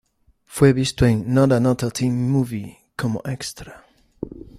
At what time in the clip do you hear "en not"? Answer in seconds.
1.05-1.51